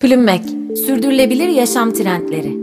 [0.00, 0.42] Plümmek,
[0.86, 2.56] sürdürülebilir yaşam trendleri.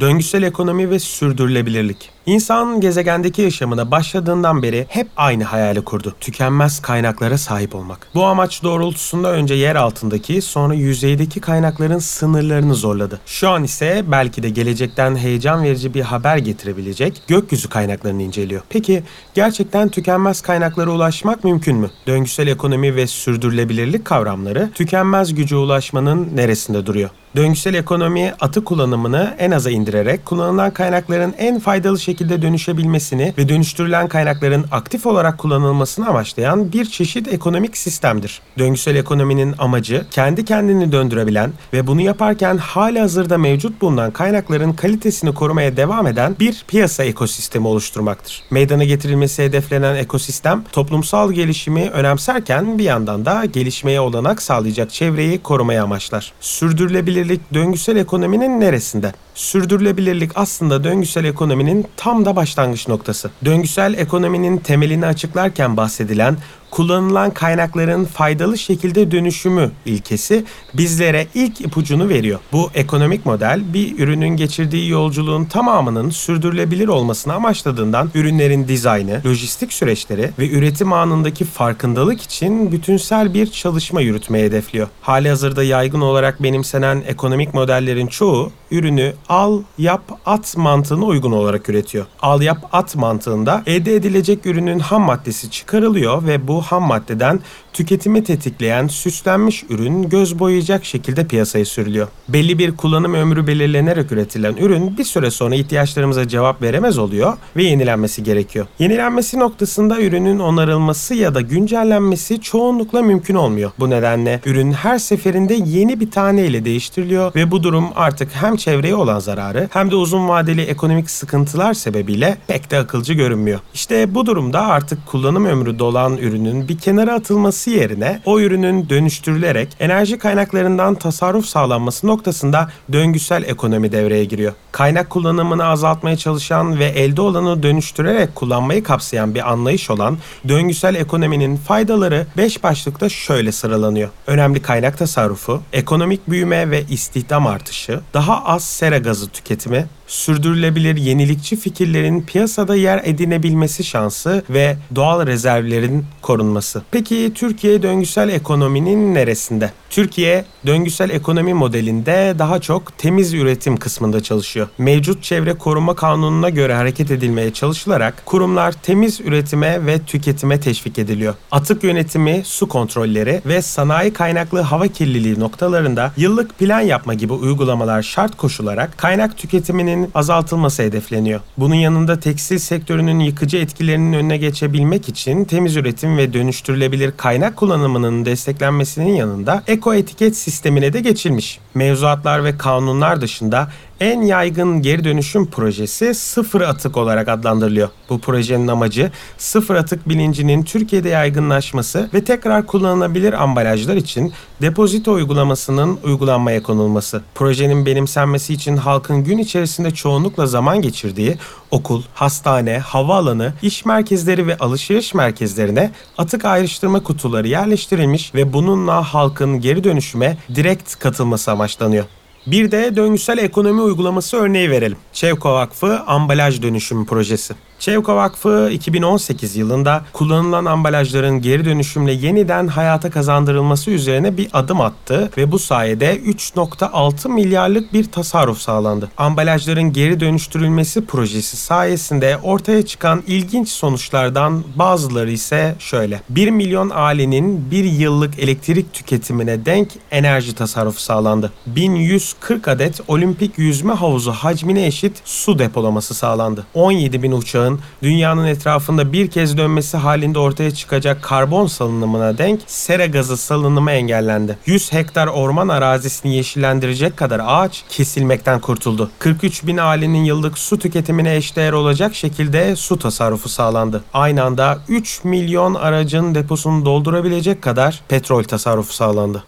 [0.00, 2.10] Döngüsel ekonomi ve sürdürülebilirlik.
[2.26, 6.14] İnsan gezegendeki yaşamına başladığından beri hep aynı hayali kurdu.
[6.20, 8.08] Tükenmez kaynaklara sahip olmak.
[8.14, 13.20] Bu amaç doğrultusunda önce yer altındaki sonra yüzeydeki kaynakların sınırlarını zorladı.
[13.26, 18.62] Şu an ise belki de gelecekten heyecan verici bir haber getirebilecek gökyüzü kaynaklarını inceliyor.
[18.68, 19.02] Peki
[19.34, 21.90] gerçekten tükenmez kaynaklara ulaşmak mümkün mü?
[22.06, 27.10] Döngüsel ekonomi ve sürdürülebilirlik kavramları tükenmez güce ulaşmanın neresinde duruyor?
[27.36, 34.08] Döngüsel ekonomi atı kullanımını en aza indirerek kullanılan kaynakların en faydalı şekilde dönüşebilmesini ve dönüştürülen
[34.08, 38.40] kaynakların aktif olarak kullanılmasını amaçlayan bir çeşit ekonomik sistemdir.
[38.58, 45.34] Döngüsel ekonominin amacı kendi kendini döndürebilen ve bunu yaparken hali hazırda mevcut bulunan kaynakların kalitesini
[45.34, 48.42] korumaya devam eden bir piyasa ekosistemi oluşturmaktır.
[48.50, 55.82] Meydana getirilmesi hedeflenen ekosistem toplumsal gelişimi önemserken bir yandan da gelişmeye olanak sağlayacak çevreyi korumaya
[55.82, 56.32] amaçlar.
[56.40, 59.12] Sürdürülebilir sürdürülebilirlik döngüsel ekonominin neresinde?
[59.34, 63.30] Sürdürülebilirlik aslında döngüsel ekonominin tam da başlangıç noktası.
[63.44, 66.36] Döngüsel ekonominin temelini açıklarken bahsedilen
[66.74, 70.44] kullanılan kaynakların faydalı şekilde dönüşümü ilkesi
[70.74, 72.40] bizlere ilk ipucunu veriyor.
[72.52, 80.30] Bu ekonomik model bir ürünün geçirdiği yolculuğun tamamının sürdürülebilir olmasını amaçladığından ürünlerin dizaynı, lojistik süreçleri
[80.38, 84.88] ve üretim anındaki farkındalık için bütünsel bir çalışma yürütmeyi hedefliyor.
[85.00, 91.68] Hali hazırda yaygın olarak benimsenen ekonomik modellerin çoğu ürünü al, yap, at mantığına uygun olarak
[91.68, 92.06] üretiyor.
[92.22, 97.40] Al, yap, at mantığında elde edilecek ürünün ham maddesi çıkarılıyor ve bu ham maddeden
[97.72, 102.08] tüketimi tetikleyen süslenmiş ürün göz boyayacak şekilde piyasaya sürülüyor.
[102.28, 107.64] Belli bir kullanım ömrü belirlenerek üretilen ürün bir süre sonra ihtiyaçlarımıza cevap veremez oluyor ve
[107.64, 108.66] yenilenmesi gerekiyor.
[108.78, 113.70] Yenilenmesi noktasında ürünün onarılması ya da güncellenmesi çoğunlukla mümkün olmuyor.
[113.78, 118.56] Bu nedenle ürün her seferinde yeni bir tane ile değiştiriliyor ve bu durum artık hem
[118.56, 123.60] çevreye olan zararı hem de uzun vadeli ekonomik sıkıntılar sebebiyle pek de akılcı görünmüyor.
[123.74, 129.68] İşte bu durumda artık kullanım ömrü dolan ürünün bir kenara atılması yerine o ürünün dönüştürülerek
[129.80, 134.52] enerji kaynaklarından tasarruf sağlanması noktasında döngüsel ekonomi devreye giriyor.
[134.72, 141.56] Kaynak kullanımını azaltmaya çalışan ve elde olanı dönüştürerek kullanmayı kapsayan bir anlayış olan döngüsel ekonominin
[141.56, 144.08] faydaları 5 başlıkta şöyle sıralanıyor.
[144.26, 151.56] Önemli kaynak tasarrufu, ekonomik büyüme ve istihdam artışı, daha az sera gazı tüketimi, sürdürülebilir yenilikçi
[151.56, 156.82] fikirlerin piyasada yer edinebilmesi şansı ve doğal rezervlerin korunması.
[156.90, 159.70] Peki Türkiye döngüsel ekonominin neresinde?
[159.90, 164.68] Türkiye döngüsel ekonomi modelinde daha çok temiz üretim kısmında çalışıyor.
[164.78, 171.34] Mevcut çevre koruma kanununa göre hareket edilmeye çalışılarak kurumlar temiz üretime ve tüketime teşvik ediliyor.
[171.50, 178.02] Atık yönetimi, su kontrolleri ve sanayi kaynaklı hava kirliliği noktalarında yıllık plan yapma gibi uygulamalar
[178.02, 181.40] şart koşularak kaynak tüketiminin azaltılması hedefleniyor.
[181.58, 188.24] Bunun yanında tekstil sektörünün yıkıcı etkilerinin önüne geçebilmek için temiz üretim ve dönüştürülebilir kaynak kullanımının
[188.24, 191.58] desteklenmesinin yanında eko etiket sistemine de geçilmiş.
[191.74, 193.68] Mevzuatlar ve kanunlar dışında
[194.00, 197.88] en yaygın geri dönüşüm projesi sıfır atık olarak adlandırılıyor.
[198.10, 204.32] Bu projenin amacı sıfır atık bilincinin Türkiye'de yaygınlaşması ve tekrar kullanılabilir ambalajlar için
[204.62, 207.22] depozito uygulamasının uygulanmaya konulması.
[207.34, 211.36] Projenin benimsenmesi için halkın gün içerisinde çoğunlukla zaman geçirdiği
[211.70, 219.60] okul, hastane, havaalanı, iş merkezleri ve alışveriş merkezlerine atık ayrıştırma kutuları yerleştirilmiş ve bununla halkın
[219.60, 222.04] geri dönüşüme direkt katılması amaçlanıyor.
[222.46, 224.98] Bir de döngüsel ekonomi uygulaması örneği verelim.
[225.12, 227.54] Çevko Vakfı Ambalaj Dönüşüm Projesi.
[227.84, 235.30] Çevko Vakfı 2018 yılında kullanılan ambalajların geri dönüşümle yeniden hayata kazandırılması üzerine bir adım attı
[235.36, 239.10] ve bu sayede 3.6 milyarlık bir tasarruf sağlandı.
[239.16, 246.20] Ambalajların geri dönüştürülmesi projesi sayesinde ortaya çıkan ilginç sonuçlardan bazıları ise şöyle.
[246.28, 251.52] 1 milyon ailenin bir yıllık elektrik tüketimine denk enerji tasarrufu sağlandı.
[251.66, 256.66] 1140 adet olimpik yüzme havuzu hacmine eşit su depolaması sağlandı.
[256.74, 262.60] 17 bin uçağın dünyanın dünyanın etrafında bir kez dönmesi halinde ortaya çıkacak karbon salınımına denk
[262.66, 264.58] sera gazı salınımı engellendi.
[264.66, 269.10] 100 hektar orman arazisini yeşillendirecek kadar ağaç kesilmekten kurtuldu.
[269.18, 274.04] 43 bin ailenin yıllık su tüketimine eşdeğer olacak şekilde su tasarrufu sağlandı.
[274.12, 279.44] Aynı anda 3 milyon aracın deposunu doldurabilecek kadar petrol tasarrufu sağlandı.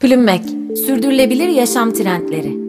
[0.00, 0.44] Plümmek,
[0.86, 2.63] sürdürülebilir yaşam trendleri.